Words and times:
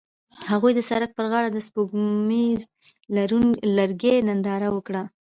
هغوی 0.51 0.71
د 0.75 0.81
سړک 0.89 1.11
پر 1.17 1.25
غاړه 1.31 1.49
د 1.51 1.57
سپوږمیز 1.67 2.61
لرګی 3.77 4.15
ننداره 4.27 4.69
وکړه. 4.71 5.03